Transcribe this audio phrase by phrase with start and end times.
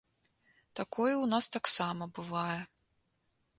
[0.79, 2.61] Такое ў нас таксама бывае.